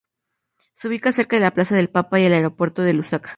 Se 0.73 0.87
ubica 0.87 1.11
cerca 1.11 1.35
de 1.35 1.43
la 1.43 1.53
Plaza 1.53 1.75
del 1.75 1.91
Papa 1.91 2.19
y 2.19 2.23
el 2.23 2.33
Aeropuerto 2.33 2.81
de 2.81 2.93
Lusaka. 2.93 3.29